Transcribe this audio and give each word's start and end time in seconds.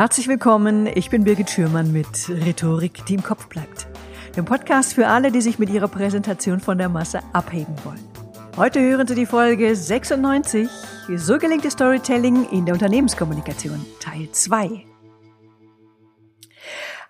Herzlich 0.00 0.28
willkommen, 0.28 0.86
ich 0.86 1.10
bin 1.10 1.24
Birgit 1.24 1.50
Schürmann 1.50 1.92
mit 1.92 2.30
Rhetorik, 2.30 3.04
die 3.04 3.16
im 3.16 3.22
Kopf 3.22 3.48
bleibt. 3.48 3.86
Dem 4.34 4.46
Podcast 4.46 4.94
für 4.94 5.06
alle, 5.06 5.30
die 5.30 5.42
sich 5.42 5.58
mit 5.58 5.68
ihrer 5.68 5.88
Präsentation 5.88 6.58
von 6.58 6.78
der 6.78 6.88
Masse 6.88 7.20
abheben 7.34 7.74
wollen. 7.84 8.00
Heute 8.56 8.80
hören 8.80 9.06
Sie 9.06 9.14
die 9.14 9.26
Folge 9.26 9.76
96, 9.76 10.70
so 11.16 11.36
gelingt 11.36 11.66
das 11.66 11.74
Storytelling 11.74 12.48
in 12.48 12.64
der 12.64 12.72
Unternehmenskommunikation, 12.72 13.84
Teil 14.00 14.26
2. 14.32 14.86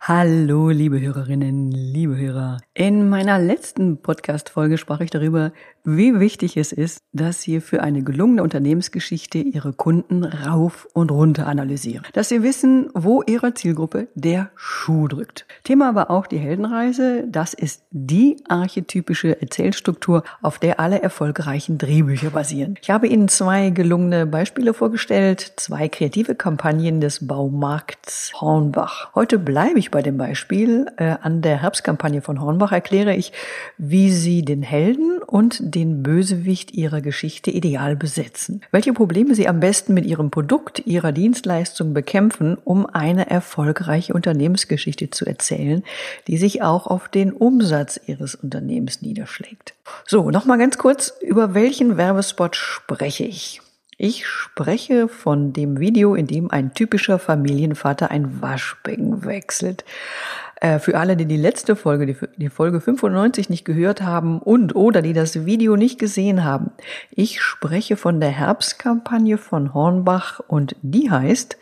Hallo, 0.00 0.70
liebe 0.70 1.00
Hörerinnen, 1.00 1.70
liebe 1.70 2.16
Hörer. 2.16 2.56
In 2.74 3.08
meiner 3.08 3.38
letzten 3.38 4.02
Podcast-Folge 4.02 4.78
sprach 4.78 4.98
ich 4.98 5.10
darüber, 5.10 5.52
wie 5.84 6.20
wichtig 6.20 6.56
es 6.56 6.72
ist, 6.72 7.02
dass 7.12 7.42
Sie 7.42 7.60
für 7.60 7.82
eine 7.82 8.02
gelungene 8.02 8.42
Unternehmensgeschichte 8.42 9.38
Ihre 9.38 9.72
Kunden 9.72 10.24
rauf 10.24 10.88
und 10.92 11.10
runter 11.10 11.46
analysieren. 11.46 12.04
Dass 12.12 12.28
Sie 12.28 12.42
wissen, 12.42 12.90
wo 12.94 13.22
Ihrer 13.22 13.54
Zielgruppe 13.54 14.08
der 14.14 14.50
Schuh 14.54 15.08
drückt. 15.08 15.46
Thema 15.64 15.94
war 15.94 16.10
auch 16.10 16.26
die 16.26 16.38
Heldenreise. 16.38 17.24
Das 17.28 17.54
ist 17.54 17.82
die 17.90 18.36
archetypische 18.48 19.40
Erzählstruktur, 19.40 20.22
auf 20.42 20.58
der 20.58 20.80
alle 20.80 21.02
erfolgreichen 21.02 21.78
Drehbücher 21.78 22.30
basieren. 22.30 22.76
Ich 22.82 22.90
habe 22.90 23.06
Ihnen 23.06 23.28
zwei 23.28 23.70
gelungene 23.70 24.26
Beispiele 24.26 24.74
vorgestellt, 24.74 25.52
zwei 25.56 25.88
kreative 25.88 26.34
Kampagnen 26.34 27.00
des 27.00 27.26
Baumarkts 27.26 28.32
Hornbach. 28.40 29.14
Heute 29.14 29.38
bleibe 29.38 29.78
ich 29.78 29.90
bei 29.90 30.02
dem 30.02 30.18
Beispiel. 30.18 30.86
Äh, 30.96 31.16
an 31.22 31.42
der 31.42 31.62
Herbstkampagne 31.62 32.22
von 32.22 32.40
Hornbach 32.40 32.72
erkläre 32.72 33.14
ich, 33.14 33.32
wie 33.78 34.10
Sie 34.10 34.44
den 34.44 34.62
Helden 34.62 35.18
und 35.26 35.69
den 35.70 36.02
Bösewicht 36.02 36.72
Ihrer 36.72 37.00
Geschichte 37.00 37.50
ideal 37.50 37.96
besetzen. 37.96 38.62
Welche 38.70 38.92
Probleme 38.92 39.34
Sie 39.34 39.48
am 39.48 39.60
besten 39.60 39.94
mit 39.94 40.04
Ihrem 40.04 40.30
Produkt, 40.30 40.86
Ihrer 40.86 41.12
Dienstleistung 41.12 41.94
bekämpfen, 41.94 42.56
um 42.64 42.86
eine 42.86 43.30
erfolgreiche 43.30 44.14
Unternehmensgeschichte 44.14 45.10
zu 45.10 45.26
erzählen, 45.26 45.82
die 46.26 46.36
sich 46.36 46.62
auch 46.62 46.86
auf 46.86 47.08
den 47.08 47.32
Umsatz 47.32 48.00
Ihres 48.06 48.34
Unternehmens 48.34 49.02
niederschlägt. 49.02 49.74
So, 50.06 50.30
nochmal 50.30 50.58
ganz 50.58 50.78
kurz, 50.78 51.14
über 51.20 51.54
welchen 51.54 51.96
Werbespot 51.96 52.56
spreche 52.56 53.24
ich? 53.24 53.60
Ich 54.02 54.26
spreche 54.26 55.08
von 55.08 55.52
dem 55.52 55.78
Video, 55.78 56.14
in 56.14 56.26
dem 56.26 56.50
ein 56.50 56.72
typischer 56.72 57.18
Familienvater 57.18 58.10
ein 58.10 58.40
Waschbecken 58.40 59.26
wechselt. 59.26 59.84
Äh, 60.60 60.78
für 60.78 60.98
alle, 60.98 61.16
die 61.16 61.26
die 61.26 61.36
letzte 61.36 61.74
Folge, 61.74 62.06
die, 62.06 62.16
die 62.36 62.50
Folge 62.50 62.80
95 62.80 63.50
nicht 63.50 63.64
gehört 63.64 64.02
haben 64.02 64.40
und 64.40 64.76
oder 64.76 65.02
die 65.02 65.14
das 65.14 65.46
Video 65.46 65.76
nicht 65.76 65.98
gesehen 65.98 66.44
haben. 66.44 66.70
Ich 67.10 67.40
spreche 67.40 67.96
von 67.96 68.20
der 68.20 68.30
Herbstkampagne 68.30 69.38
von 69.38 69.74
Hornbach 69.74 70.40
und 70.46 70.76
die 70.82 71.10
heißt, 71.10 71.56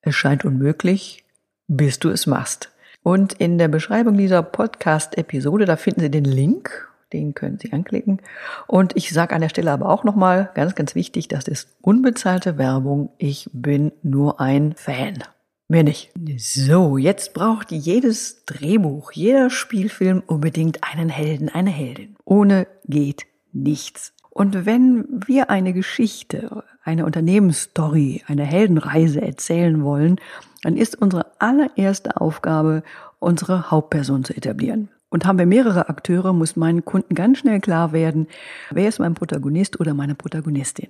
es 0.00 0.14
scheint 0.14 0.44
unmöglich, 0.44 1.24
bis 1.66 1.98
du 1.98 2.08
es 2.08 2.26
machst. 2.26 2.72
Und 3.02 3.34
in 3.34 3.58
der 3.58 3.68
Beschreibung 3.68 4.16
dieser 4.16 4.42
Podcast-Episode, 4.42 5.66
da 5.66 5.76
finden 5.76 6.00
Sie 6.00 6.10
den 6.10 6.24
Link 6.24 6.88
den 7.12 7.34
können 7.34 7.58
Sie 7.58 7.72
anklicken. 7.72 8.20
Und 8.66 8.96
ich 8.96 9.12
sage 9.12 9.34
an 9.34 9.40
der 9.40 9.48
Stelle 9.48 9.70
aber 9.70 9.88
auch 9.88 10.04
nochmal, 10.04 10.50
ganz, 10.54 10.74
ganz 10.74 10.94
wichtig, 10.94 11.28
das 11.28 11.48
ist 11.48 11.68
unbezahlte 11.80 12.58
Werbung. 12.58 13.10
Ich 13.18 13.48
bin 13.52 13.92
nur 14.02 14.40
ein 14.40 14.74
Fan. 14.74 15.24
Mehr 15.70 15.84
nicht. 15.84 16.10
So, 16.38 16.96
jetzt 16.96 17.34
braucht 17.34 17.72
jedes 17.72 18.46
Drehbuch, 18.46 19.12
jeder 19.12 19.50
Spielfilm 19.50 20.22
unbedingt 20.26 20.82
einen 20.82 21.10
Helden, 21.10 21.50
eine 21.50 21.68
Heldin. 21.68 22.16
Ohne 22.24 22.66
geht 22.86 23.26
nichts. 23.52 24.14
Und 24.30 24.64
wenn 24.64 25.04
wir 25.26 25.50
eine 25.50 25.74
Geschichte, 25.74 26.64
eine 26.84 27.04
Unternehmensstory, 27.04 28.22
eine 28.26 28.44
Heldenreise 28.44 29.20
erzählen 29.20 29.84
wollen, 29.84 30.16
dann 30.62 30.78
ist 30.78 30.94
unsere 31.02 31.26
allererste 31.38 32.18
Aufgabe, 32.18 32.82
unsere 33.18 33.70
Hauptperson 33.70 34.24
zu 34.24 34.34
etablieren. 34.34 34.88
Und 35.10 35.26
haben 35.26 35.38
wir 35.38 35.46
mehrere 35.46 35.90
Akteure, 35.90 36.32
muss 36.32 36.56
meinen 36.56 36.86
Kunden 36.86 37.14
ganz 37.14 37.38
schnell 37.38 37.60
klar 37.60 37.92
werden, 37.92 38.26
wer 38.70 38.88
ist 38.88 39.00
mein 39.00 39.14
Protagonist 39.14 39.80
oder 39.80 39.92
meine 39.92 40.14
Protagonistin. 40.14 40.88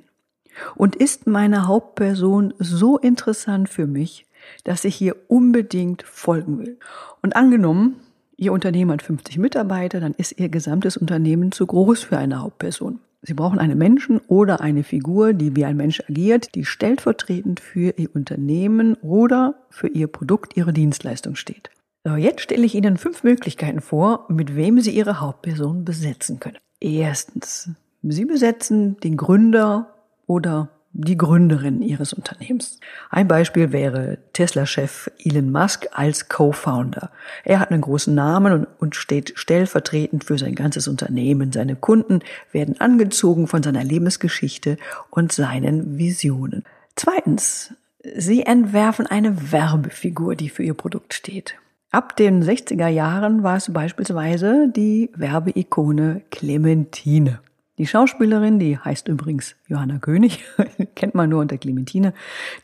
Und 0.77 0.95
ist 0.95 1.27
meine 1.27 1.67
Hauptperson 1.67 2.55
so 2.59 2.97
interessant 2.99 3.69
für 3.69 3.87
mich, 3.87 4.27
dass 4.65 4.85
ich 4.85 4.95
hier 4.95 5.17
unbedingt 5.29 6.03
folgen 6.03 6.59
will. 6.59 6.79
Und 7.23 7.37
angenommen, 7.37 7.97
Ihr 8.37 8.53
Unternehmen 8.53 8.93
hat 8.93 9.03
50 9.03 9.39
Mitarbeiter, 9.39 9.99
dann 9.99 10.15
ist 10.15 10.39
Ihr 10.39 10.49
gesamtes 10.49 10.97
Unternehmen 10.97 11.51
zu 11.51 11.67
groß 11.67 12.05
für 12.05 12.19
eine 12.19 12.41
Hauptperson. 12.41 13.01
Sie 13.23 13.35
brauchen 13.35 13.59
einen 13.59 13.77
Menschen 13.77 14.21
oder 14.29 14.61
eine 14.61 14.85
Figur, 14.85 15.33
die 15.33 15.57
wie 15.57 15.65
ein 15.65 15.77
Mensch 15.77 16.01
agiert, 16.09 16.55
die 16.55 16.65
stellvertretend 16.65 17.59
für 17.59 17.95
Ihr 17.97 18.15
Unternehmen 18.15 18.95
oder 19.03 19.55
für 19.71 19.89
Ihr 19.89 20.07
Produkt, 20.07 20.57
Ihre 20.57 20.73
Dienstleistung 20.73 21.35
steht. 21.35 21.71
So, 22.05 22.15
jetzt 22.15 22.43
stelle 22.43 22.65
ich 22.65 22.77
Ihnen 22.77 22.97
fünf 22.97 23.25
Möglichkeiten 23.25 23.81
vor, 23.81 24.27
mit 24.29 24.55
wem 24.55 24.81
Sie 24.81 24.93
Ihre 24.93 25.21
Hauptperson 25.21 25.85
besetzen 25.85 26.39
können. 26.39 26.59
Erstens, 26.81 27.71
Sie 28.03 28.25
besetzen 28.25 28.97
den 29.01 29.17
Gründer 29.17 29.95
oder 30.27 30.71
die 30.93 31.17
Gründerin 31.17 31.83
Ihres 31.83 32.13
Unternehmens. 32.13 32.81
Ein 33.11 33.29
Beispiel 33.29 33.73
wäre 33.73 34.19
Tesla-Chef 34.33 35.11
Elon 35.23 35.53
Musk 35.53 35.87
als 35.93 36.29
Co-Founder. 36.29 37.11
Er 37.45 37.61
hat 37.61 37.71
einen 37.71 37.83
großen 37.83 38.15
Namen 38.15 38.67
und 38.79 38.97
steht 38.97 39.33
stellvertretend 39.37 40.25
für 40.25 40.39
sein 40.39 40.55
ganzes 40.55 40.89
Unternehmen. 40.89 41.53
Seine 41.53 41.77
Kunden 41.77 42.21
werden 42.53 42.81
angezogen 42.81 43.47
von 43.47 43.63
seiner 43.63 43.85
Lebensgeschichte 43.85 44.79
und 45.11 45.33
seinen 45.33 45.99
Visionen. 45.99 46.65
Zweitens, 46.97 47.75
Sie 48.17 48.43
entwerfen 48.45 49.07
eine 49.07 49.53
Werbefigur, 49.53 50.37
die 50.37 50.49
für 50.49 50.63
Ihr 50.63 50.75
Produkt 50.75 51.15
steht. 51.15 51.57
Ab 51.91 52.17
den 52.17 52.43
60er 52.43 52.89
Jahren 52.89 53.43
war 53.43 53.57
es 53.57 53.73
beispielsweise 53.73 54.69
die 54.75 55.11
Werbeikone 55.15 56.23
Clementine. 56.31 57.41
Die 57.79 57.87
Schauspielerin, 57.87 58.59
die 58.59 58.79
heißt 58.79 59.09
übrigens 59.09 59.57
Johanna 59.69 59.99
König, 59.99 60.45
kennt 60.95 61.15
man 61.15 61.31
nur 61.31 61.41
unter 61.41 61.57
Clementine, 61.57 62.13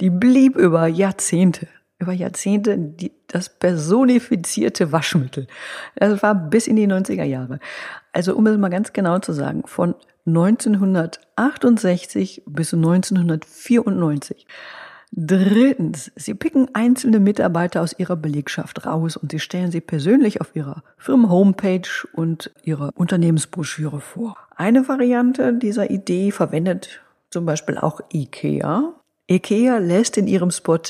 die 0.00 0.10
blieb 0.10 0.56
über 0.56 0.86
Jahrzehnte, 0.88 1.68
über 1.98 2.12
Jahrzehnte 2.12 2.76
die, 2.76 3.12
das 3.28 3.48
personifizierte 3.48 4.92
Waschmittel. 4.92 5.46
Das 5.96 6.22
war 6.22 6.34
bis 6.34 6.66
in 6.66 6.76
die 6.76 6.86
90er 6.88 7.24
Jahre. 7.24 7.60
Also 8.12 8.36
um 8.36 8.46
es 8.46 8.58
mal 8.58 8.68
ganz 8.68 8.92
genau 8.92 9.20
zu 9.20 9.32
sagen, 9.32 9.62
von 9.66 9.94
1968 10.26 12.42
bis 12.46 12.74
1994 12.74 14.46
Drittens, 15.16 16.10
Sie 16.16 16.34
picken 16.34 16.68
einzelne 16.72 17.20
Mitarbeiter 17.20 17.82
aus 17.82 17.96
Ihrer 17.96 18.16
Belegschaft 18.16 18.84
raus 18.84 19.16
und 19.16 19.30
Sie 19.30 19.38
stellen 19.38 19.70
sie 19.70 19.80
persönlich 19.80 20.40
auf 20.40 20.56
Ihrer 20.56 20.82
Firmen-Homepage 20.98 21.88
und 22.14 22.50
Ihrer 22.64 22.90
Unternehmensbroschüre 22.96 24.00
vor. 24.00 24.36
Eine 24.56 24.88
Variante 24.88 25.52
dieser 25.54 25.88
Idee 25.90 26.32
verwendet 26.32 27.00
zum 27.30 27.46
Beispiel 27.46 27.78
auch 27.78 28.00
IKEA. 28.12 28.92
IKEA 29.30 29.78
lässt 29.78 30.16
in 30.16 30.26
ihrem 30.26 30.50
Spot 30.50 30.80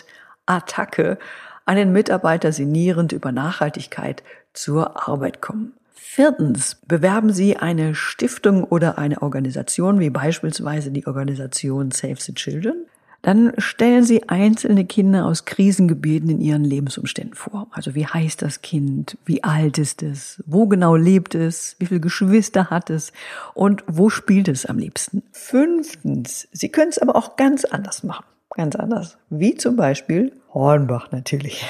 Attacke 0.47 1.19
einen 1.67 1.93
Mitarbeiter 1.93 2.51
sinnierend 2.51 3.13
über 3.13 3.31
Nachhaltigkeit 3.31 4.23
zur 4.55 5.07
Arbeit 5.07 5.43
kommen. 5.43 5.75
Viertens, 5.93 6.77
bewerben 6.87 7.33
Sie 7.33 7.59
eine 7.59 7.95
Stiftung 7.95 8.65
oder 8.65 8.97
eine 8.97 9.21
Organisation 9.21 10.01
wie 10.01 10.11
beispielsweise 10.11 10.91
die 10.91 11.07
Organisation 11.07 11.91
Save 11.91 12.17
the 12.21 12.33
Children. 12.35 12.87
Dann 13.25 13.55
stellen 13.57 14.05
Sie 14.05 14.29
einzelne 14.29 14.85
Kinder 14.85 15.25
aus 15.25 15.47
Krisengebieten 15.47 16.29
in 16.29 16.43
ihren 16.43 16.63
Lebensumständen 16.63 17.35
vor. 17.35 17.69
Also 17.71 17.95
wie 17.95 18.07
heißt 18.07 18.43
das 18.43 18.61
Kind? 18.61 19.17
Wie 19.25 19.43
alt 19.43 19.79
ist 19.79 20.03
es? 20.03 20.43
Wo 20.47 20.67
genau 20.67 20.95
lebt 20.95 21.35
es? 21.35 21.75
Wie 21.79 21.87
viele 21.87 22.01
Geschwister 22.01 22.69
hat 22.69 22.91
es? 22.91 23.15
Und 23.55 23.83
wo 23.87 24.11
spielt 24.11 24.49
es 24.49 24.67
am 24.67 24.79
liebsten? 24.79 25.23
Fünftens, 25.33 26.49
Sie 26.53 26.69
können 26.69 26.91
es 26.91 26.99
aber 26.99 27.17
auch 27.17 27.37
ganz 27.37 27.65
anders 27.65 28.03
machen. 28.03 28.27
Ganz 28.51 28.77
anders. 28.77 29.17
Wie 29.31 29.55
zum 29.55 29.77
Beispiel 29.77 30.33
Hornbach 30.55 31.11
natürlich. 31.11 31.67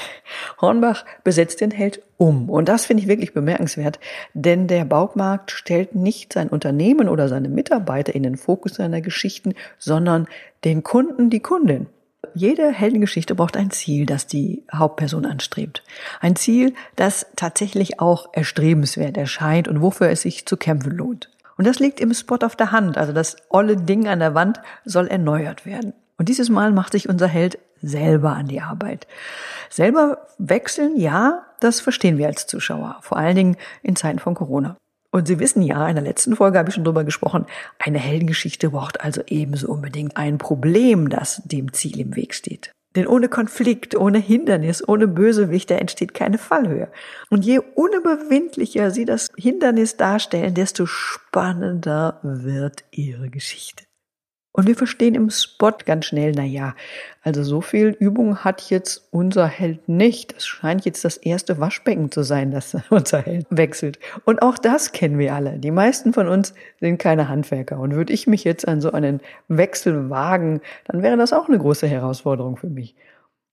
Hornbach 0.61 1.05
besetzt 1.23 1.59
den 1.59 1.71
Held 1.71 2.01
um. 2.17 2.49
Und 2.49 2.69
das 2.69 2.85
finde 2.85 3.01
ich 3.03 3.09
wirklich 3.09 3.33
bemerkenswert, 3.33 3.99
denn 4.33 4.67
der 4.67 4.85
Baumarkt 4.85 5.51
stellt 5.51 5.95
nicht 5.95 6.33
sein 6.33 6.49
Unternehmen 6.49 7.09
oder 7.09 7.27
seine 7.27 7.49
Mitarbeiter 7.49 8.13
in 8.13 8.23
den 8.23 8.37
Fokus 8.37 8.75
seiner 8.75 9.01
Geschichten, 9.01 9.55
sondern 9.79 10.27
den 10.63 10.83
Kunden, 10.83 11.29
die 11.29 11.39
Kundin. 11.39 11.87
Jede 12.33 12.71
Heldengeschichte 12.71 13.33
braucht 13.33 13.57
ein 13.57 13.71
Ziel, 13.71 14.05
das 14.05 14.27
die 14.27 14.63
Hauptperson 14.73 15.25
anstrebt. 15.25 15.83
Ein 16.19 16.35
Ziel, 16.35 16.73
das 16.95 17.25
tatsächlich 17.35 17.99
auch 17.99 18.27
erstrebenswert 18.33 19.17
erscheint 19.17 19.67
und 19.67 19.81
wofür 19.81 20.09
es 20.09 20.21
sich 20.21 20.45
zu 20.45 20.57
kämpfen 20.57 20.91
lohnt. 20.91 21.29
Und 21.57 21.65
das 21.65 21.79
liegt 21.79 21.99
im 21.99 22.13
Spot 22.13 22.39
auf 22.43 22.55
der 22.55 22.71
Hand. 22.71 22.97
Also 22.97 23.13
das 23.13 23.37
olle 23.49 23.77
Ding 23.77 24.07
an 24.07 24.19
der 24.19 24.35
Wand 24.35 24.59
soll 24.83 25.07
erneuert 25.07 25.65
werden. 25.65 25.93
Und 26.17 26.29
dieses 26.29 26.49
Mal 26.49 26.71
macht 26.71 26.93
sich 26.93 27.09
unser 27.09 27.27
Held 27.27 27.57
selber 27.81 28.33
an 28.33 28.47
die 28.47 28.61
Arbeit. 28.61 29.07
Selber 29.69 30.27
wechseln, 30.37 30.97
ja, 30.97 31.45
das 31.59 31.79
verstehen 31.79 32.17
wir 32.17 32.27
als 32.27 32.47
Zuschauer, 32.47 32.97
vor 33.01 33.17
allen 33.17 33.35
Dingen 33.35 33.57
in 33.83 33.95
Zeiten 33.95 34.19
von 34.19 34.35
Corona. 34.35 34.77
Und 35.11 35.27
Sie 35.27 35.39
wissen 35.39 35.61
ja, 35.61 35.87
in 35.87 35.95
der 35.95 36.03
letzten 36.03 36.35
Folge 36.35 36.59
habe 36.59 36.69
ich 36.69 36.75
schon 36.75 36.83
drüber 36.83 37.05
gesprochen, 37.05 37.45
eine 37.79 37.99
Heldengeschichte 37.99 38.71
braucht 38.71 38.99
also 38.99 39.21
ebenso 39.27 39.69
unbedingt 39.69 40.17
ein 40.17 40.37
Problem, 40.37 41.07
das 41.09 41.41
dem 41.45 41.71
Ziel 41.71 42.01
im 42.01 42.17
Weg 42.17 42.33
steht. 42.33 42.71
Denn 42.95 43.07
ohne 43.07 43.27
Konflikt, 43.27 43.95
ohne 43.95 44.19
Hindernis, 44.19 44.87
ohne 44.87 45.07
Bösewicht, 45.07 45.69
da 45.69 45.75
entsteht 45.75 46.13
keine 46.13 46.37
Fallhöhe. 46.37 46.89
Und 47.29 47.45
je 47.45 47.59
unüberwindlicher 47.59 48.91
sie 48.91 49.05
das 49.05 49.27
Hindernis 49.37 49.97
darstellen, 49.97 50.53
desto 50.53 50.85
spannender 50.85 52.19
wird 52.23 52.85
ihre 52.91 53.29
Geschichte. 53.29 53.83
Und 54.55 54.67
wir 54.67 54.75
verstehen 54.77 55.15
im 55.15 55.29
Spot 55.29 55.73
ganz 55.85 56.05
schnell, 56.05 56.31
na 56.33 56.45
ja, 56.45 56.75
also 57.23 57.43
so 57.43 57.59
viel 57.59 57.87
Übung 57.87 58.45
hat 58.45 58.69
jetzt 58.69 59.05
unser 59.11 59.47
Held 59.47 59.89
nicht. 59.89 60.33
Es 60.37 60.45
scheint 60.45 60.85
jetzt 60.85 61.03
das 61.03 61.17
erste 61.17 61.59
Waschbecken 61.59 62.09
zu 62.09 62.23
sein, 62.23 62.51
das 62.51 62.77
unser 62.89 63.21
Held 63.21 63.47
wechselt. 63.49 63.99
Und 64.23 64.41
auch 64.41 64.57
das 64.57 64.93
kennen 64.93 65.19
wir 65.19 65.35
alle. 65.35 65.59
Die 65.59 65.71
meisten 65.71 66.13
von 66.13 66.29
uns 66.29 66.53
sind 66.79 66.99
keine 66.99 67.27
Handwerker. 67.27 67.77
Und 67.79 67.95
würde 67.95 68.13
ich 68.13 68.27
mich 68.27 68.45
jetzt 68.45 68.65
an 68.65 68.79
so 68.79 68.93
einen 68.93 69.19
Wechsel 69.49 70.09
wagen, 70.09 70.61
dann 70.85 71.03
wäre 71.03 71.17
das 71.17 71.33
auch 71.33 71.49
eine 71.49 71.59
große 71.59 71.87
Herausforderung 71.87 72.55
für 72.55 72.69
mich. 72.69 72.95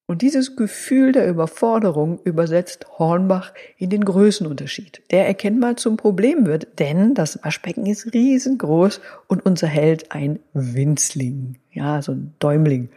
Und 0.06 0.22
dieses 0.22 0.56
Gefühl 0.56 1.12
der 1.12 1.28
Überforderung 1.28 2.18
übersetzt 2.24 2.86
Hornbach 2.98 3.52
in 3.78 3.88
den 3.88 4.04
Größenunterschied, 4.04 5.00
der 5.10 5.26
erkennbar 5.26 5.76
zum 5.76 5.96
Problem 5.96 6.44
wird, 6.44 6.80
denn 6.80 7.14
das 7.14 7.42
Waschbecken 7.44 7.86
ist 7.86 8.12
riesengroß 8.12 9.00
und 9.28 9.46
unser 9.46 9.68
Held 9.68 10.10
ein 10.10 10.40
Winzling, 10.52 11.56
ja, 11.70 12.02
so 12.02 12.12
ein 12.12 12.34
Däumling. 12.40 12.88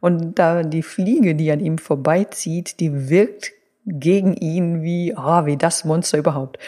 Und 0.00 0.38
da 0.38 0.62
die 0.62 0.82
Fliege, 0.82 1.34
die 1.34 1.50
an 1.50 1.60
ihm 1.60 1.78
vorbeizieht, 1.78 2.78
die 2.78 3.10
wirkt 3.10 3.52
gegen 3.84 4.34
ihn 4.34 4.82
wie, 4.82 5.14
ah, 5.16 5.42
oh, 5.42 5.46
wie 5.46 5.56
das 5.56 5.84
Monster 5.84 6.18
überhaupt. 6.18 6.58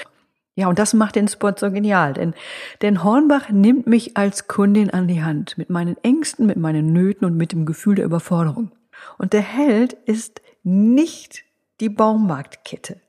Ja, 0.56 0.68
und 0.68 0.78
das 0.78 0.94
macht 0.94 1.16
den 1.16 1.28
Spot 1.28 1.52
so 1.56 1.70
genial, 1.70 2.12
denn, 2.12 2.34
denn 2.82 3.02
Hornbach 3.02 3.50
nimmt 3.50 3.86
mich 3.86 4.16
als 4.16 4.46
Kundin 4.46 4.90
an 4.90 5.08
die 5.08 5.22
Hand, 5.22 5.58
mit 5.58 5.70
meinen 5.70 5.96
Ängsten, 6.02 6.46
mit 6.46 6.56
meinen 6.56 6.92
Nöten 6.92 7.24
und 7.24 7.36
mit 7.36 7.52
dem 7.52 7.64
Gefühl 7.64 7.96
der 7.96 8.04
Überforderung. 8.04 8.70
Und 9.18 9.32
der 9.32 9.42
Held 9.42 9.92
ist 9.92 10.40
nicht 10.62 11.44
die 11.80 11.88
Baumarktkette. 11.88 13.00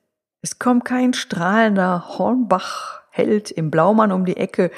Es 0.41 0.59
kommt 0.59 0.85
kein 0.85 1.13
strahlender 1.13 2.17
Hornbach-Held 2.17 3.51
im 3.51 3.71
Blaumann 3.71 4.11
um 4.11 4.25
die 4.25 4.37
Ecke, 4.37 4.71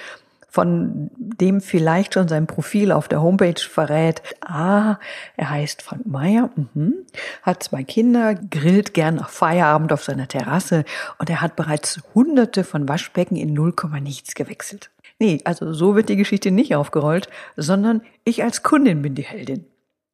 von 0.58 1.12
dem 1.18 1.62
vielleicht 1.62 2.14
schon 2.14 2.28
sein 2.28 2.48
Profil 2.48 2.92
auf 2.92 3.08
der 3.08 3.22
Homepage 3.22 3.60
verrät. 3.60 4.22
Ah, 4.42 4.98
er 5.36 5.50
heißt 5.50 5.82
Frank 5.82 6.08
Meyer, 6.08 6.50
mhm, 6.56 7.06
hat 7.44 7.64
zwei 7.64 7.84
Kinder, 7.84 8.34
grillt 8.34 8.94
gern 8.94 9.16
nach 9.16 9.30
Feierabend 9.30 9.92
auf 9.94 10.04
seiner 10.04 10.28
Terrasse 10.28 10.86
und 11.20 11.30
er 11.30 11.42
hat 11.42 11.56
bereits 11.56 12.02
hunderte 12.16 12.64
von 12.64 12.88
Waschbecken 12.88 13.36
in 13.36 13.54
0, 13.54 13.74
nichts 14.02 14.36
gewechselt. 14.36 14.90
Nee, 15.20 15.42
also 15.44 15.74
so 15.74 15.96
wird 15.96 16.10
die 16.10 16.16
Geschichte 16.16 16.50
nicht 16.50 16.76
aufgerollt, 16.76 17.30
sondern 17.56 18.02
ich 18.24 18.44
als 18.44 18.64
Kundin 18.64 19.02
bin 19.02 19.16
die 19.16 19.24
Heldin. 19.24 19.66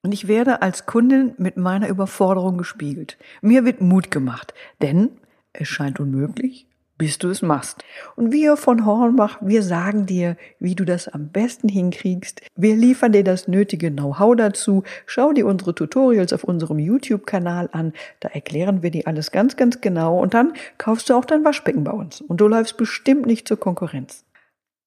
Und 0.04 0.12
ich 0.12 0.28
werde 0.28 0.62
als 0.62 0.86
Kundin 0.86 1.34
mit 1.38 1.56
meiner 1.56 1.88
Überforderung 1.88 2.58
gespiegelt. 2.58 3.18
Mir 3.42 3.64
wird 3.64 3.80
Mut 3.80 4.12
gemacht, 4.12 4.54
denn 4.82 5.12
es 5.54 5.70
scheint 5.70 6.02
unmöglich, 6.02 6.68
bis 6.98 7.20
du 7.20 7.30
es 7.30 7.42
machst. 7.42 7.86
Und 8.18 8.34
wir 8.34 8.58
von 8.58 8.86
Hornbach, 8.86 9.38
wir 9.40 9.64
sagen 9.64 10.06
dir, 10.06 10.36
wie 10.60 10.76
du 10.76 10.84
das 10.84 11.08
am 11.08 11.30
besten 11.30 11.70
hinkriegst. 11.70 12.42
Wir 12.54 12.76
liefern 12.76 13.14
dir 13.14 13.24
das 13.24 13.48
nötige 13.48 13.92
Know-how 13.92 14.36
dazu. 14.36 14.84
Schau 15.06 15.32
dir 15.32 15.48
unsere 15.48 15.74
Tutorials 15.74 16.34
auf 16.34 16.44
unserem 16.44 16.80
YouTube-Kanal 16.80 17.70
an. 17.72 17.94
Da 18.20 18.28
erklären 18.28 18.84
wir 18.84 18.92
dir 18.92 19.08
alles 19.08 19.32
ganz, 19.32 19.56
ganz 19.56 19.80
genau. 19.80 20.22
Und 20.22 20.34
dann 20.34 20.52
kaufst 20.78 21.10
du 21.10 21.14
auch 21.14 21.26
dein 21.26 21.46
Waschbecken 21.46 21.86
bei 21.86 21.92
uns. 21.92 22.20
Und 22.20 22.42
du 22.42 22.48
läufst 22.50 22.76
bestimmt 22.76 23.26
nicht 23.26 23.48
zur 23.48 23.58
Konkurrenz. 23.58 24.26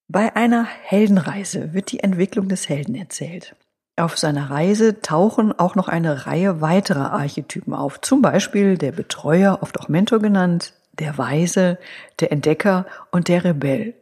Bei 0.09 0.37
einer 0.37 0.65
Heldenreise 0.65 1.73
wird 1.73 1.91
die 1.91 2.01
Entwicklung 2.01 2.49
des 2.49 2.69
Helden 2.69 2.95
erzählt. 2.95 3.57
Auf 3.99 4.19
seiner 4.19 4.51
Reise 4.51 5.01
tauchen 5.01 5.59
auch 5.59 5.75
noch 5.75 5.89
eine 5.89 6.27
Reihe 6.27 6.61
weiterer 6.61 7.13
Archetypen 7.13 7.73
auf, 7.73 8.03
zum 8.03 8.21
Beispiel 8.21 8.77
der 8.77 8.93
Betreuer, 8.93 9.61
oft 9.63 9.81
auch 9.81 9.89
Mentor 9.89 10.19
genannt, 10.19 10.75
der 10.99 11.17
Weise, 11.17 11.79
der 12.21 12.31
Entdecker 12.31 12.85
und 13.11 13.29
der 13.29 13.45
Rebell. 13.45 13.95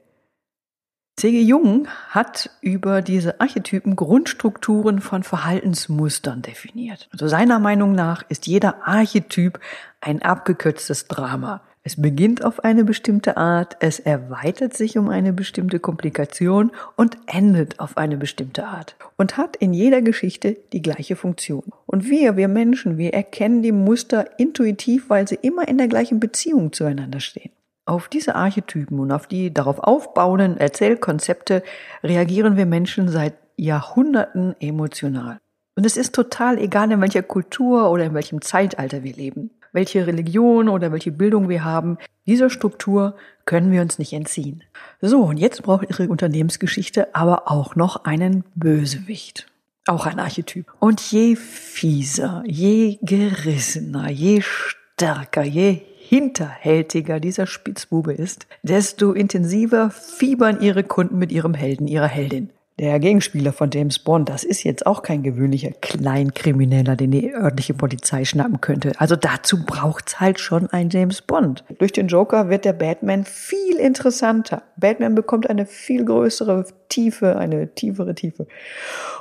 C.G. 1.16 1.42
Jung 1.42 1.86
hat 2.10 2.50
über 2.60 3.02
diese 3.02 3.40
Archetypen 3.40 3.94
Grundstrukturen 3.94 5.00
von 5.00 5.22
Verhaltensmustern 5.22 6.42
definiert. 6.42 7.08
Also 7.12 7.28
seiner 7.28 7.60
Meinung 7.60 7.92
nach 7.92 8.24
ist 8.28 8.48
jeder 8.48 8.88
Archetyp 8.88 9.60
ein 10.00 10.22
abgekürztes 10.22 11.06
Drama. 11.06 11.62
Es 11.86 12.00
beginnt 12.00 12.42
auf 12.42 12.64
eine 12.64 12.82
bestimmte 12.82 13.36
Art, 13.36 13.76
es 13.80 14.00
erweitert 14.00 14.74
sich 14.74 14.96
um 14.96 15.10
eine 15.10 15.34
bestimmte 15.34 15.78
Komplikation 15.78 16.72
und 16.96 17.18
endet 17.26 17.78
auf 17.78 17.98
eine 17.98 18.16
bestimmte 18.16 18.64
Art 18.64 18.96
und 19.18 19.36
hat 19.36 19.54
in 19.56 19.74
jeder 19.74 20.00
Geschichte 20.00 20.56
die 20.72 20.80
gleiche 20.80 21.14
Funktion. 21.14 21.64
Und 21.84 22.08
wir, 22.08 22.38
wir 22.38 22.48
Menschen, 22.48 22.96
wir 22.96 23.12
erkennen 23.12 23.60
die 23.60 23.70
Muster 23.70 24.26
intuitiv, 24.38 25.10
weil 25.10 25.28
sie 25.28 25.38
immer 25.42 25.68
in 25.68 25.76
der 25.76 25.88
gleichen 25.88 26.20
Beziehung 26.20 26.72
zueinander 26.72 27.20
stehen. 27.20 27.52
Auf 27.84 28.08
diese 28.08 28.34
Archetypen 28.34 28.98
und 28.98 29.12
auf 29.12 29.26
die 29.26 29.52
darauf 29.52 29.78
aufbauenden 29.78 30.56
Erzählkonzepte 30.56 31.62
reagieren 32.02 32.56
wir 32.56 32.64
Menschen 32.64 33.10
seit 33.10 33.34
Jahrhunderten 33.58 34.56
emotional. 34.58 35.38
Und 35.76 35.84
es 35.84 35.98
ist 35.98 36.14
total 36.14 36.56
egal, 36.58 36.90
in 36.92 37.02
welcher 37.02 37.22
Kultur 37.22 37.90
oder 37.90 38.04
in 38.04 38.14
welchem 38.14 38.40
Zeitalter 38.40 39.02
wir 39.02 39.12
leben 39.12 39.50
welche 39.74 40.06
Religion 40.06 40.70
oder 40.70 40.92
welche 40.92 41.12
Bildung 41.12 41.50
wir 41.50 41.64
haben. 41.64 41.98
Dieser 42.26 42.48
Struktur 42.48 43.16
können 43.44 43.70
wir 43.70 43.82
uns 43.82 43.98
nicht 43.98 44.14
entziehen. 44.14 44.62
So, 45.02 45.20
und 45.22 45.36
jetzt 45.36 45.62
braucht 45.62 45.90
Ihre 45.90 46.08
Unternehmensgeschichte 46.08 47.14
aber 47.14 47.50
auch 47.50 47.76
noch 47.76 48.04
einen 48.04 48.44
Bösewicht. 48.54 49.46
Auch 49.86 50.06
ein 50.06 50.18
Archetyp. 50.18 50.72
Und 50.78 51.00
je 51.12 51.36
fieser, 51.36 52.42
je 52.46 52.98
gerissener, 53.02 54.08
je 54.08 54.40
stärker, 54.40 55.42
je 55.42 55.82
hinterhältiger 55.98 57.20
dieser 57.20 57.46
Spitzbube 57.46 58.12
ist, 58.12 58.46
desto 58.62 59.12
intensiver 59.12 59.90
fiebern 59.90 60.60
ihre 60.60 60.84
Kunden 60.84 61.18
mit 61.18 61.32
ihrem 61.32 61.52
Helden, 61.52 61.88
ihrer 61.88 62.08
Heldin. 62.08 62.50
Der 62.76 62.98
Gegenspieler 62.98 63.52
von 63.52 63.70
James 63.72 64.00
Bond, 64.00 64.28
das 64.28 64.42
ist 64.42 64.64
jetzt 64.64 64.84
auch 64.84 65.02
kein 65.02 65.22
gewöhnlicher 65.22 65.70
Kleinkrimineller, 65.70 66.96
den 66.96 67.12
die 67.12 67.32
örtliche 67.32 67.72
Polizei 67.72 68.24
schnappen 68.24 68.60
könnte. 68.60 68.92
Also 68.98 69.14
dazu 69.14 69.64
braucht's 69.64 70.18
halt 70.18 70.40
schon 70.40 70.68
ein 70.70 70.90
James 70.90 71.22
Bond. 71.22 71.62
Durch 71.78 71.92
den 71.92 72.08
Joker 72.08 72.48
wird 72.48 72.64
der 72.64 72.72
Batman 72.72 73.24
viel 73.24 73.76
interessanter. 73.76 74.64
Batman 74.76 75.14
bekommt 75.14 75.48
eine 75.48 75.66
viel 75.66 76.04
größere 76.04 76.66
Tiefe, 76.88 77.36
eine 77.36 77.72
tiefere 77.76 78.16
Tiefe. 78.16 78.48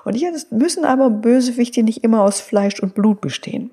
Und 0.04 0.16
jetzt 0.16 0.52
müssen 0.52 0.84
aber 0.84 1.12
Bösewichte 1.12 1.84
nicht 1.84 2.04
immer 2.04 2.24
aus 2.24 2.42
Fleisch 2.42 2.80
und 2.80 2.96
Blut 2.96 3.22
bestehen. 3.22 3.70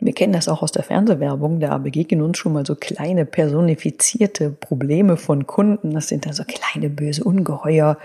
Wir 0.00 0.14
kennen 0.14 0.32
das 0.32 0.48
auch 0.48 0.62
aus 0.62 0.72
der 0.72 0.82
Fernsehwerbung, 0.82 1.60
da 1.60 1.76
begegnen 1.76 2.22
uns 2.22 2.38
schon 2.38 2.54
mal 2.54 2.64
so 2.64 2.74
kleine 2.74 3.26
personifizierte 3.26 4.50
Probleme 4.50 5.18
von 5.18 5.46
Kunden. 5.46 5.92
Das 5.92 6.08
sind 6.08 6.24
dann 6.24 6.32
so 6.32 6.42
kleine 6.44 6.88
böse 6.88 7.22
Ungeheuer 7.22 7.98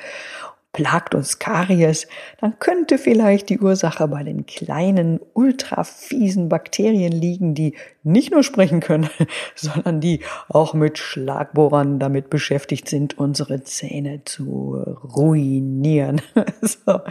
plagt 0.75 1.15
uns 1.15 1.39
Karies, 1.39 2.05
dann 2.41 2.59
könnte 2.59 2.97
vielleicht 2.97 3.47
die 3.47 3.59
Ursache 3.59 4.09
bei 4.09 4.23
den 4.23 4.45
kleinen, 4.45 5.21
ultra 5.33 5.85
fiesen 5.85 6.49
Bakterien 6.49 7.13
liegen, 7.13 7.55
die 7.55 7.75
nicht 8.05 8.31
nur 8.31 8.43
sprechen 8.43 8.79
können, 8.79 9.09
sondern 9.55 9.99
die 9.99 10.21
auch 10.47 10.73
mit 10.73 10.97
Schlagbohrern 10.97 11.99
damit 11.99 12.29
beschäftigt 12.29 12.87
sind, 12.87 13.17
unsere 13.17 13.63
Zähne 13.63 14.23
zu 14.23 14.75
ruinieren. 15.03 16.21
so. 16.61 17.01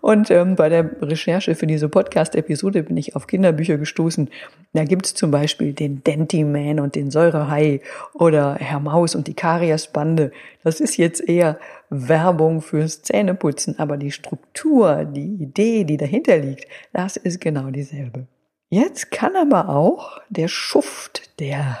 Und 0.00 0.30
ähm, 0.30 0.56
bei 0.56 0.68
der 0.68 0.90
Recherche 1.00 1.54
für 1.54 1.66
diese 1.66 1.88
Podcast-Episode 1.88 2.82
bin 2.82 2.96
ich 2.96 3.14
auf 3.14 3.26
Kinderbücher 3.26 3.78
gestoßen. 3.78 4.28
Da 4.72 4.84
gibt 4.84 5.06
es 5.06 5.14
zum 5.14 5.30
Beispiel 5.30 5.72
den 5.72 6.02
Dentiman 6.02 6.80
und 6.80 6.96
den 6.96 7.10
Säurehai 7.10 7.80
oder 8.12 8.56
Herr 8.56 8.80
Maus 8.80 9.14
und 9.14 9.28
die 9.28 9.34
Kariesbande. 9.34 10.32
Das 10.64 10.80
ist 10.80 10.96
jetzt 10.96 11.26
eher 11.26 11.58
Werbung 11.90 12.60
fürs 12.60 13.02
Zähneputzen, 13.02 13.78
aber 13.78 13.96
die 13.96 14.10
Struktur, 14.10 15.04
die 15.04 15.42
Idee, 15.42 15.84
die 15.84 15.96
dahinter 15.96 16.36
liegt, 16.38 16.66
das 16.92 17.16
ist 17.16 17.40
genau 17.40 17.70
dieselbe. 17.70 18.26
Jetzt 18.70 19.10
kann 19.10 19.34
aber 19.34 19.70
auch 19.70 20.20
der 20.28 20.48
Schuft, 20.48 21.40
der, 21.40 21.80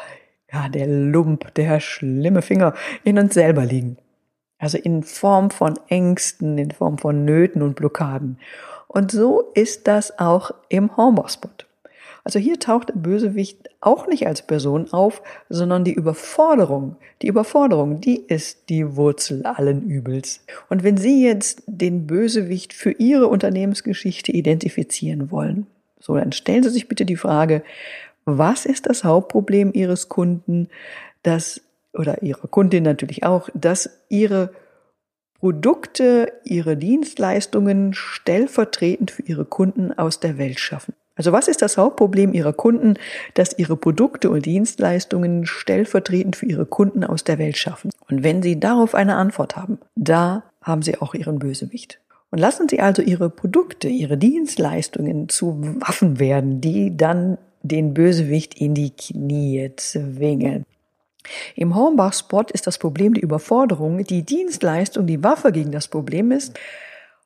ja, 0.50 0.68
der 0.70 0.86
Lump, 0.86 1.52
der 1.54 1.80
schlimme 1.80 2.40
Finger 2.40 2.72
in 3.04 3.18
uns 3.18 3.34
selber 3.34 3.66
liegen. 3.66 3.98
Also 4.58 4.78
in 4.78 5.02
Form 5.02 5.50
von 5.50 5.78
Ängsten, 5.88 6.56
in 6.56 6.70
Form 6.70 6.96
von 6.96 7.26
Nöten 7.26 7.60
und 7.60 7.76
Blockaden. 7.76 8.38
Und 8.86 9.10
so 9.10 9.52
ist 9.54 9.86
das 9.86 10.18
auch 10.18 10.50
im 10.70 10.96
Hormorspot. 10.96 11.66
Also 12.24 12.38
hier 12.38 12.58
taucht 12.58 12.88
der 12.88 12.94
Bösewicht 12.94 13.68
auch 13.80 14.06
nicht 14.06 14.26
als 14.26 14.46
Person 14.46 14.90
auf, 14.90 15.22
sondern 15.50 15.84
die 15.84 15.92
Überforderung. 15.92 16.96
Die 17.20 17.26
Überforderung, 17.26 18.00
die 18.00 18.16
ist 18.16 18.70
die 18.70 18.96
Wurzel 18.96 19.44
allen 19.44 19.82
Übels. 19.82 20.44
Und 20.70 20.84
wenn 20.84 20.96
Sie 20.96 21.22
jetzt 21.22 21.62
den 21.66 22.06
Bösewicht 22.06 22.72
für 22.72 22.92
Ihre 22.92 23.28
Unternehmensgeschichte 23.28 24.32
identifizieren 24.32 25.30
wollen, 25.30 25.66
so 26.08 26.16
dann 26.16 26.32
stellen 26.32 26.64
Sie 26.64 26.70
sich 26.70 26.88
bitte 26.88 27.04
die 27.04 27.16
Frage, 27.16 27.62
was 28.24 28.66
ist 28.66 28.86
das 28.86 29.04
Hauptproblem 29.04 29.72
Ihres 29.74 30.08
Kunden, 30.08 30.68
dass, 31.22 31.60
oder 31.92 32.22
Ihrer 32.22 32.48
Kundin 32.48 32.82
natürlich 32.82 33.24
auch, 33.24 33.48
dass 33.54 33.90
Ihre 34.08 34.50
Produkte, 35.38 36.32
Ihre 36.44 36.76
Dienstleistungen 36.76 37.94
stellvertretend 37.94 39.10
für 39.10 39.22
Ihre 39.22 39.44
Kunden 39.44 39.92
aus 39.92 40.18
der 40.18 40.38
Welt 40.38 40.58
schaffen. 40.58 40.94
Also 41.14 41.32
was 41.32 41.46
ist 41.46 41.62
das 41.62 41.76
Hauptproblem 41.76 42.32
Ihrer 42.32 42.52
Kunden, 42.52 42.94
dass 43.34 43.58
Ihre 43.58 43.76
Produkte 43.76 44.30
und 44.30 44.46
Dienstleistungen 44.46 45.46
stellvertretend 45.46 46.36
für 46.36 46.46
Ihre 46.46 46.64
Kunden 46.64 47.04
aus 47.04 47.22
der 47.24 47.38
Welt 47.38 47.58
schaffen? 47.58 47.90
Und 48.08 48.22
wenn 48.22 48.42
Sie 48.42 48.58
darauf 48.58 48.94
eine 48.94 49.16
Antwort 49.16 49.56
haben, 49.56 49.78
da 49.94 50.44
haben 50.62 50.82
Sie 50.82 50.98
auch 50.98 51.14
Ihren 51.14 51.38
Bösewicht. 51.38 52.00
Und 52.30 52.38
lassen 52.38 52.68
Sie 52.68 52.80
also 52.80 53.02
Ihre 53.02 53.30
Produkte, 53.30 53.88
Ihre 53.88 54.18
Dienstleistungen 54.18 55.28
zu 55.28 55.58
Waffen 55.80 56.18
werden, 56.18 56.60
die 56.60 56.96
dann 56.96 57.38
den 57.62 57.94
Bösewicht 57.94 58.60
in 58.60 58.74
die 58.74 58.90
Knie 58.90 59.72
zwingen. 59.76 60.64
Im 61.54 61.74
Hornbach-Spot 61.74 62.44
ist 62.52 62.66
das 62.66 62.78
Problem 62.78 63.14
die 63.14 63.20
Überforderung, 63.20 64.04
die 64.04 64.22
Dienstleistung, 64.22 65.06
die 65.06 65.22
Waffe 65.22 65.52
gegen 65.52 65.72
das 65.72 65.88
Problem 65.88 66.30
ist. 66.30 66.58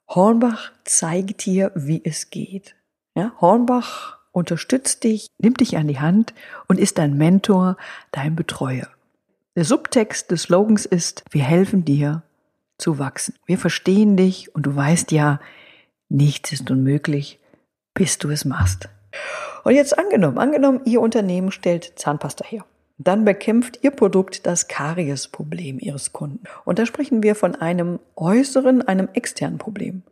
Hornbach 0.08 0.72
zeigt 0.84 1.46
dir, 1.46 1.72
wie 1.74 2.00
es 2.04 2.30
geht. 2.30 2.74
Ja, 3.14 3.32
Hornbach 3.40 4.18
unterstützt 4.32 5.04
dich, 5.04 5.28
nimmt 5.38 5.60
dich 5.60 5.76
an 5.76 5.88
die 5.88 6.00
Hand 6.00 6.34
und 6.68 6.78
ist 6.78 6.98
dein 6.98 7.16
Mentor, 7.16 7.76
dein 8.10 8.34
Betreuer. 8.34 8.88
Der 9.54 9.64
Subtext 9.64 10.30
des 10.30 10.44
Slogans 10.44 10.86
ist, 10.86 11.24
wir 11.30 11.42
helfen 11.42 11.84
dir 11.84 12.22
zu 12.82 12.98
wachsen. 12.98 13.34
Wir 13.46 13.58
verstehen 13.58 14.16
dich 14.16 14.54
und 14.54 14.66
du 14.66 14.74
weißt 14.74 15.12
ja, 15.12 15.40
nichts 16.08 16.52
ist 16.52 16.70
unmöglich, 16.70 17.38
bis 17.94 18.18
du 18.18 18.28
es 18.30 18.44
machst. 18.44 18.88
Und 19.64 19.74
jetzt 19.74 19.98
angenommen, 19.98 20.38
angenommen, 20.38 20.80
Ihr 20.84 21.00
Unternehmen 21.00 21.52
stellt 21.52 21.92
Zahnpasta 21.96 22.44
her. 22.44 22.64
Dann 22.98 23.24
bekämpft 23.24 23.80
Ihr 23.82 23.90
Produkt 23.90 24.46
das 24.46 24.68
Kariesproblem 24.68 25.78
Ihres 25.78 26.12
Kunden. 26.12 26.44
Und 26.64 26.78
da 26.78 26.86
sprechen 26.86 27.22
wir 27.22 27.34
von 27.34 27.54
einem 27.54 27.98
äußeren, 28.16 28.82
einem 28.82 29.08
externen 29.12 29.58
Problem. 29.58 30.02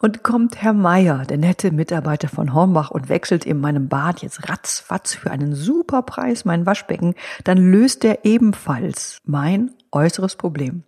Und 0.00 0.22
kommt 0.22 0.62
Herr 0.62 0.72
Meier, 0.72 1.24
der 1.26 1.38
nette 1.38 1.70
Mitarbeiter 1.70 2.28
von 2.28 2.54
Hornbach, 2.54 2.90
und 2.90 3.08
wechselt 3.08 3.44
in 3.44 3.60
meinem 3.60 3.88
Bad 3.88 4.22
jetzt 4.22 4.48
ratzfatz 4.48 5.14
für 5.14 5.30
einen 5.30 5.54
super 5.54 6.02
Preis 6.02 6.44
mein 6.44 6.66
Waschbecken, 6.66 7.14
dann 7.44 7.58
löst 7.58 8.04
er 8.04 8.24
ebenfalls 8.24 9.20
mein 9.24 9.72
äußeres 9.92 10.36
Problem. 10.36 10.84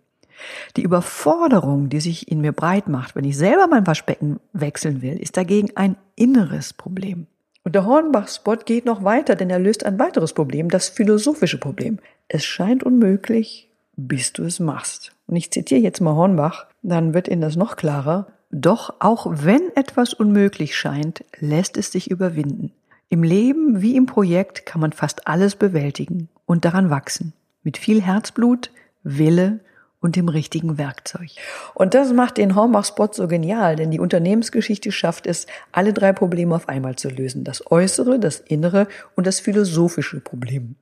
Die 0.77 0.83
Überforderung, 0.83 1.89
die 1.89 1.99
sich 1.99 2.31
in 2.31 2.41
mir 2.41 2.51
breit 2.51 2.87
macht, 2.87 3.15
wenn 3.15 3.25
ich 3.25 3.37
selber 3.37 3.67
mein 3.67 3.87
Waschbecken 3.87 4.39
wechseln 4.53 5.01
will, 5.01 5.17
ist 5.17 5.37
dagegen 5.37 5.69
ein 5.75 5.95
inneres 6.15 6.73
Problem. 6.73 7.27
Und 7.63 7.75
der 7.75 7.85
Hornbach-Spot 7.85 8.57
geht 8.65 8.85
noch 8.85 9.03
weiter, 9.03 9.35
denn 9.35 9.49
er 9.49 9.59
löst 9.59 9.85
ein 9.85 9.99
weiteres 9.99 10.33
Problem, 10.33 10.69
das 10.69 10.89
philosophische 10.89 11.59
Problem. 11.59 11.99
Es 12.27 12.43
scheint 12.43 12.83
unmöglich, 12.83 13.69
bis 13.95 14.33
du 14.33 14.43
es 14.43 14.59
machst. 14.59 15.13
Und 15.27 15.35
ich 15.35 15.51
zitiere 15.51 15.81
jetzt 15.81 16.01
mal 16.01 16.15
Hornbach, 16.15 16.65
dann 16.81 17.13
wird 17.13 17.27
Ihnen 17.27 17.41
das 17.41 17.55
noch 17.55 17.75
klarer. 17.75 18.27
Doch 18.49 18.95
auch 18.99 19.27
wenn 19.29 19.61
etwas 19.75 20.13
unmöglich 20.13 20.75
scheint, 20.75 21.23
lässt 21.39 21.77
es 21.77 21.91
sich 21.91 22.09
überwinden. 22.09 22.71
Im 23.09 23.23
Leben 23.23 23.81
wie 23.81 23.95
im 23.95 24.05
Projekt 24.05 24.65
kann 24.65 24.81
man 24.81 24.93
fast 24.93 25.27
alles 25.27 25.55
bewältigen 25.55 26.29
und 26.45 26.65
daran 26.65 26.89
wachsen. 26.89 27.33
Mit 27.63 27.77
viel 27.77 28.01
Herzblut, 28.01 28.71
Wille 29.03 29.59
und 30.01 30.15
dem 30.15 30.27
richtigen 30.27 30.77
Werkzeug. 30.77 31.29
Und 31.73 31.93
das 31.93 32.11
macht 32.11 32.37
den 32.37 32.55
Hallmark-Spot 32.55 33.09
so 33.13 33.27
genial, 33.27 33.75
denn 33.75 33.91
die 33.91 33.99
Unternehmensgeschichte 33.99 34.91
schafft 34.91 35.27
es, 35.27 35.45
alle 35.71 35.93
drei 35.93 36.11
Probleme 36.11 36.55
auf 36.55 36.67
einmal 36.67 36.95
zu 36.95 37.09
lösen. 37.09 37.43
Das 37.43 37.71
äußere, 37.71 38.19
das 38.19 38.39
innere 38.39 38.87
und 39.15 39.27
das 39.27 39.39
philosophische 39.39 40.19
Problem. 40.19 40.75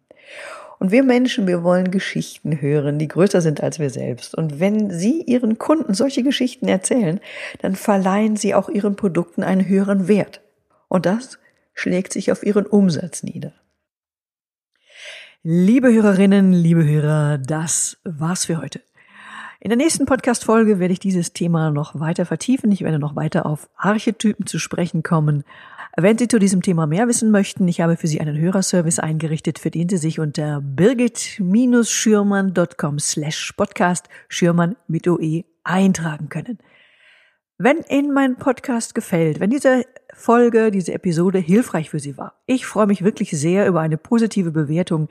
Und 0.79 0.91
wir 0.91 1.03
Menschen, 1.03 1.45
wir 1.45 1.63
wollen 1.63 1.91
Geschichten 1.91 2.61
hören, 2.61 2.99
die 2.99 3.09
größer 3.09 3.41
sind 3.41 3.61
als 3.61 3.79
wir 3.79 3.89
selbst. 3.89 4.33
Und 4.33 4.61
wenn 4.61 4.89
Sie 4.89 5.21
Ihren 5.21 5.57
Kunden 5.57 5.93
solche 5.93 6.23
Geschichten 6.23 6.69
erzählen, 6.69 7.19
dann 7.61 7.75
verleihen 7.75 8.37
Sie 8.37 8.55
auch 8.55 8.69
Ihren 8.69 8.95
Produkten 8.95 9.43
einen 9.43 9.67
höheren 9.67 10.07
Wert. 10.07 10.39
Und 10.87 11.05
das 11.05 11.37
schlägt 11.73 12.13
sich 12.13 12.31
auf 12.31 12.43
Ihren 12.43 12.65
Umsatz 12.65 13.23
nieder. 13.23 13.51
Liebe 15.43 15.91
Hörerinnen, 15.91 16.53
liebe 16.53 16.85
Hörer, 16.85 17.37
das 17.37 17.97
war's 18.03 18.45
für 18.45 18.61
heute. 18.61 18.81
In 19.61 19.67
der 19.67 19.77
nächsten 19.77 20.05
Podcast-Folge 20.05 20.79
werde 20.79 20.93
ich 20.93 21.01
dieses 21.01 21.33
Thema 21.33 21.69
noch 21.69 21.99
weiter 21.99 22.25
vertiefen. 22.25 22.71
Ich 22.71 22.81
werde 22.81 22.97
noch 22.97 23.17
weiter 23.17 23.45
auf 23.45 23.69
Archetypen 23.75 24.45
zu 24.45 24.57
sprechen 24.57 25.03
kommen. 25.03 25.43
Wenn 25.97 26.17
Sie 26.17 26.29
zu 26.29 26.39
diesem 26.39 26.61
Thema 26.61 26.87
mehr 26.87 27.09
wissen 27.09 27.29
möchten, 27.29 27.67
ich 27.67 27.81
habe 27.81 27.97
für 27.97 28.07
Sie 28.07 28.21
einen 28.21 28.37
Hörerservice 28.37 28.99
eingerichtet, 28.99 29.59
für 29.59 29.69
den 29.69 29.89
Sie 29.89 29.97
sich 29.97 30.21
unter 30.21 30.61
birgit-schürmann.com 30.61 32.99
slash 32.99 33.51
podcast 33.57 34.07
Schürmann 34.29 34.77
mit 34.87 35.09
OE 35.09 35.43
eintragen 35.65 36.29
können. 36.29 36.59
Wenn 37.57 37.79
Ihnen 37.89 38.13
mein 38.13 38.37
Podcast 38.37 38.95
gefällt, 38.95 39.41
wenn 39.41 39.49
diese 39.49 39.83
Folge, 40.13 40.71
diese 40.71 40.93
Episode 40.93 41.39
hilfreich 41.39 41.89
für 41.89 41.99
Sie 41.99 42.17
war, 42.17 42.35
ich 42.45 42.65
freue 42.65 42.87
mich 42.87 43.03
wirklich 43.03 43.31
sehr 43.31 43.67
über 43.67 43.81
eine 43.81 43.97
positive 43.97 44.51
Bewertung 44.51 45.09